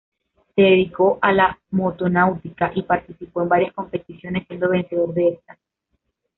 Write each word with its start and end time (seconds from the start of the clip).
Se 0.55 0.63
dedicó 0.63 1.19
a 1.21 1.31
la 1.31 1.59
motonáutica 1.69 2.71
y 2.73 2.81
participó 2.81 3.43
en 3.43 3.49
varias 3.49 3.73
competiciones, 3.75 4.47
siendo 4.47 4.67
vencedor 4.67 5.13
de 5.13 5.27
estas. 5.33 5.59